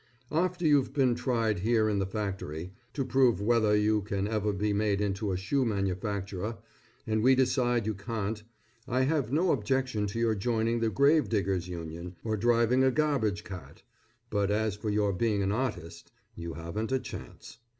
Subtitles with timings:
[0.31, 4.73] After you've been tried here in the factory, to prove whether you can ever be
[4.73, 6.57] made into a shoe manufacturer,
[7.05, 8.41] and we decide you can't;
[8.87, 13.43] I have no objection to your joining the grave diggers union, or driving a garbage
[13.43, 13.83] cart,
[14.31, 17.59] but as for your being an artist, you haven't a chance.